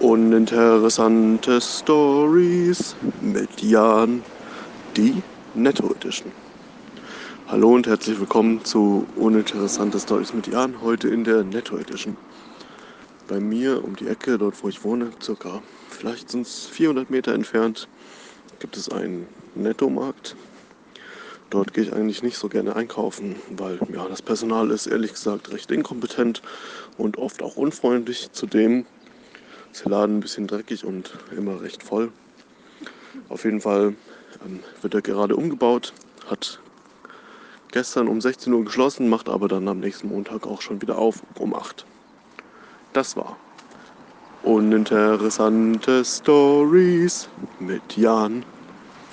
Uninteressante 0.00 1.60
Stories 1.60 2.94
mit 3.20 3.60
Jan, 3.60 4.22
die 4.96 5.24
Netto 5.54 5.92
Edition. 5.92 6.30
Hallo 7.48 7.74
und 7.74 7.88
herzlich 7.88 8.20
willkommen 8.20 8.64
zu 8.64 9.08
Uninteressante 9.16 9.98
Stories 9.98 10.32
mit 10.32 10.46
Jan, 10.46 10.80
heute 10.82 11.08
in 11.08 11.24
der 11.24 11.42
Netto 11.42 11.76
Edition. 11.76 12.16
Bei 13.26 13.40
mir 13.40 13.82
um 13.82 13.96
die 13.96 14.06
Ecke, 14.06 14.38
dort 14.38 14.62
wo 14.62 14.68
ich 14.68 14.84
wohne, 14.84 15.10
circa 15.20 15.62
vielleicht 15.90 16.30
sind 16.30 16.46
es 16.46 16.66
400 16.66 17.10
Meter 17.10 17.34
entfernt, 17.34 17.88
gibt 18.60 18.76
es 18.76 18.88
einen 18.88 19.26
Nettomarkt. 19.56 20.36
Dort 21.50 21.74
gehe 21.74 21.82
ich 21.82 21.92
eigentlich 21.92 22.22
nicht 22.22 22.36
so 22.36 22.48
gerne 22.48 22.76
einkaufen, 22.76 23.34
weil 23.56 23.80
ja, 23.92 24.06
das 24.06 24.22
Personal 24.22 24.70
ist 24.70 24.86
ehrlich 24.86 25.14
gesagt 25.14 25.50
recht 25.50 25.72
inkompetent 25.72 26.40
und 26.98 27.16
oft 27.18 27.42
auch 27.42 27.56
unfreundlich. 27.56 28.30
Zudem 28.30 28.86
ist 29.72 29.84
der 29.84 29.90
Laden 29.90 30.18
ein 30.18 30.20
bisschen 30.20 30.46
dreckig 30.46 30.84
und 30.84 31.12
immer 31.36 31.60
recht 31.60 31.82
voll. 31.82 32.10
Auf 33.28 33.44
jeden 33.44 33.60
Fall 33.60 33.94
ähm, 34.44 34.60
wird 34.82 34.94
er 34.94 35.02
gerade 35.02 35.36
umgebaut, 35.36 35.92
hat 36.28 36.60
gestern 37.72 38.08
um 38.08 38.20
16 38.20 38.52
Uhr 38.52 38.64
geschlossen, 38.64 39.08
macht 39.08 39.28
aber 39.28 39.48
dann 39.48 39.68
am 39.68 39.80
nächsten 39.80 40.08
Montag 40.08 40.46
auch 40.46 40.62
schon 40.62 40.80
wieder 40.80 40.98
auf 40.98 41.22
um 41.38 41.54
8. 41.54 41.84
Das 42.92 43.16
war 43.16 43.36
uninteressante 44.42 46.04
Stories 46.04 47.28
mit 47.58 47.96
Jan. 47.96 48.44